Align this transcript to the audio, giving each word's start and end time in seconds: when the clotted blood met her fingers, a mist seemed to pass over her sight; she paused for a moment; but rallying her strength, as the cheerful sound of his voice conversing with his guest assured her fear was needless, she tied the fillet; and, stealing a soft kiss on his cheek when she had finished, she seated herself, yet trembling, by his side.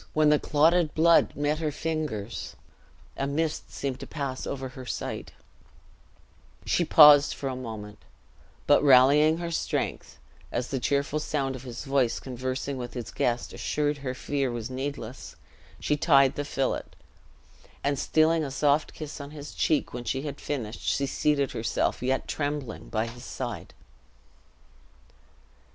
when 0.13 0.29
the 0.29 0.39
clotted 0.39 0.95
blood 0.95 1.31
met 1.35 1.59
her 1.59 1.71
fingers, 1.71 2.55
a 3.15 3.27
mist 3.27 3.71
seemed 3.71 3.99
to 3.99 4.07
pass 4.07 4.47
over 4.47 4.69
her 4.69 4.83
sight; 4.83 5.33
she 6.65 6.83
paused 6.83 7.35
for 7.35 7.47
a 7.47 7.55
moment; 7.55 7.99
but 8.65 8.81
rallying 8.83 9.37
her 9.37 9.51
strength, 9.51 10.17
as 10.51 10.69
the 10.69 10.79
cheerful 10.79 11.19
sound 11.19 11.55
of 11.55 11.61
his 11.61 11.85
voice 11.85 12.19
conversing 12.19 12.77
with 12.77 12.95
his 12.95 13.11
guest 13.11 13.53
assured 13.53 13.99
her 13.99 14.15
fear 14.15 14.49
was 14.51 14.71
needless, 14.71 15.35
she 15.79 15.95
tied 15.95 16.33
the 16.33 16.43
fillet; 16.43 16.81
and, 17.83 17.99
stealing 17.99 18.43
a 18.43 18.49
soft 18.49 18.95
kiss 18.95 19.21
on 19.21 19.29
his 19.29 19.53
cheek 19.53 19.93
when 19.93 20.03
she 20.03 20.23
had 20.23 20.41
finished, 20.41 20.81
she 20.81 21.05
seated 21.05 21.51
herself, 21.51 22.01
yet 22.01 22.27
trembling, 22.27 22.89
by 22.89 23.05
his 23.05 23.23
side. 23.23 23.75